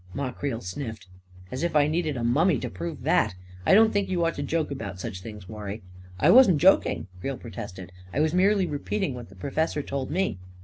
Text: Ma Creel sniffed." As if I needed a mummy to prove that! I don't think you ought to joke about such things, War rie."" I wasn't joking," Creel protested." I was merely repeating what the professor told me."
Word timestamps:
Ma 0.15 0.31
Creel 0.31 0.61
sniffed." 0.61 1.05
As 1.51 1.61
if 1.61 1.75
I 1.75 1.85
needed 1.85 2.17
a 2.17 2.23
mummy 2.23 2.57
to 2.57 2.71
prove 2.71 3.03
that! 3.03 3.35
I 3.67 3.75
don't 3.75 3.93
think 3.93 4.09
you 4.09 4.25
ought 4.25 4.33
to 4.33 4.41
joke 4.41 4.71
about 4.71 4.99
such 4.99 5.21
things, 5.21 5.47
War 5.47 5.65
rie."" 5.65 5.81
I 6.19 6.31
wasn't 6.31 6.57
joking," 6.57 7.05
Creel 7.19 7.37
protested." 7.37 7.91
I 8.11 8.19
was 8.19 8.33
merely 8.33 8.65
repeating 8.65 9.13
what 9.13 9.29
the 9.29 9.35
professor 9.35 9.83
told 9.83 10.09
me." 10.09 10.39